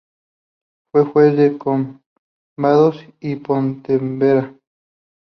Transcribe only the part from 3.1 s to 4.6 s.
y Pontevedra.